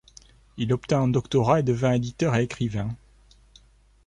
Il 0.57 0.73
obtint 0.73 1.03
un 1.03 1.07
doctorat 1.09 1.59
et 1.59 1.63
devint 1.63 1.93
éditeur 1.93 2.35
et 2.35 2.41
écrivain. 2.41 2.95